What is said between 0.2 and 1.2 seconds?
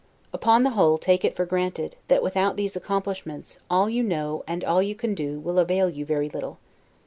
Upon the whole,